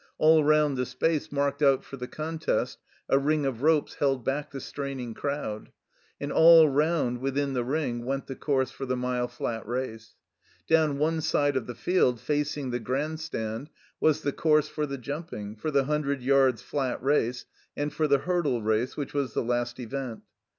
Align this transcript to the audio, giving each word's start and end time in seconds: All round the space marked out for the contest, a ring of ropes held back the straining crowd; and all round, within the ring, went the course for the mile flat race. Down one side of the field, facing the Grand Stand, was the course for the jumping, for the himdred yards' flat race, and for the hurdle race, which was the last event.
All 0.17 0.43
round 0.43 0.77
the 0.77 0.87
space 0.87 1.31
marked 1.31 1.61
out 1.61 1.83
for 1.83 1.95
the 1.95 2.07
contest, 2.07 2.79
a 3.07 3.19
ring 3.19 3.45
of 3.45 3.61
ropes 3.61 3.93
held 3.99 4.25
back 4.25 4.49
the 4.49 4.59
straining 4.59 5.13
crowd; 5.13 5.71
and 6.19 6.31
all 6.31 6.67
round, 6.67 7.19
within 7.19 7.53
the 7.53 7.63
ring, 7.63 8.03
went 8.03 8.25
the 8.25 8.35
course 8.35 8.71
for 8.71 8.87
the 8.87 8.95
mile 8.97 9.27
flat 9.27 9.63
race. 9.67 10.15
Down 10.67 10.97
one 10.97 11.21
side 11.21 11.55
of 11.55 11.67
the 11.67 11.75
field, 11.75 12.19
facing 12.19 12.71
the 12.71 12.79
Grand 12.79 13.19
Stand, 13.19 13.69
was 13.99 14.21
the 14.21 14.33
course 14.33 14.67
for 14.67 14.87
the 14.87 14.97
jumping, 14.97 15.55
for 15.55 15.69
the 15.69 15.83
himdred 15.83 16.23
yards' 16.23 16.63
flat 16.63 16.99
race, 17.03 17.45
and 17.77 17.93
for 17.93 18.07
the 18.07 18.17
hurdle 18.17 18.63
race, 18.63 18.97
which 18.97 19.13
was 19.13 19.35
the 19.35 19.43
last 19.43 19.79
event. 19.79 20.21